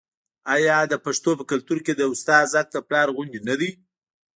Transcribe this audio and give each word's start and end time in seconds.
آیا 0.55 0.77
د 0.91 0.93
پښتنو 1.05 1.31
په 1.39 1.45
کلتور 1.51 1.79
کې 1.85 1.93
د 1.95 2.01
استاد 2.13 2.45
حق 2.57 2.67
د 2.73 2.77
پلار 2.87 3.07
غوندې 3.15 3.39
نه 3.49 3.55
دی؟ 3.59 3.71